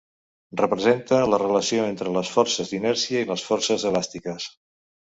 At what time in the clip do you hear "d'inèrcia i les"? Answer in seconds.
2.75-3.49